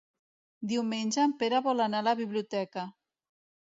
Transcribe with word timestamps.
Diumenge 0.71 1.21
en 1.27 1.37
Pere 1.43 1.61
vol 1.69 1.87
anar 1.87 2.03
a 2.05 2.09
la 2.11 2.19
biblioteca. 2.25 2.91